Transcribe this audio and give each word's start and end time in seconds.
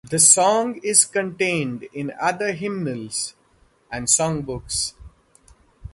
The 0.09 0.17
song 0.17 0.79
is 0.83 1.05
contained 1.05 1.83
in 1.93 2.11
other 2.19 2.53
hymnals 2.53 3.35
and 3.91 4.07
songbooks. 4.07 4.93